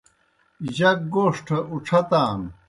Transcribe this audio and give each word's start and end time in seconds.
جک 0.75 0.99
گوݜٹھہ 1.13 1.57
اُڇھتان۔ 1.71 2.39